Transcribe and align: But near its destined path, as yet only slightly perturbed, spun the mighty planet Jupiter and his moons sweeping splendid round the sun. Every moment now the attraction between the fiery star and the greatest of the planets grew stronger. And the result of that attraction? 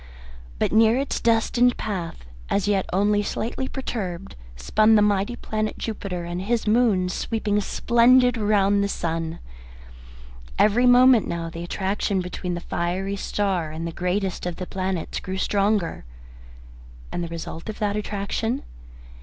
But 0.57 0.71
near 0.71 0.97
its 0.97 1.19
destined 1.19 1.77
path, 1.77 2.25
as 2.49 2.67
yet 2.67 2.87
only 2.91 3.21
slightly 3.21 3.67
perturbed, 3.67 4.35
spun 4.55 4.95
the 4.95 5.03
mighty 5.03 5.35
planet 5.35 5.77
Jupiter 5.77 6.23
and 6.25 6.41
his 6.41 6.65
moons 6.65 7.13
sweeping 7.13 7.61
splendid 7.61 8.35
round 8.35 8.83
the 8.83 8.87
sun. 8.89 9.37
Every 10.57 10.87
moment 10.87 11.27
now 11.27 11.51
the 11.51 11.63
attraction 11.63 12.19
between 12.19 12.55
the 12.55 12.61
fiery 12.61 13.15
star 13.15 13.69
and 13.69 13.85
the 13.85 13.91
greatest 13.91 14.47
of 14.47 14.55
the 14.55 14.65
planets 14.65 15.19
grew 15.19 15.37
stronger. 15.37 16.03
And 17.11 17.23
the 17.23 17.27
result 17.27 17.69
of 17.69 17.77
that 17.77 17.95
attraction? 17.95 18.63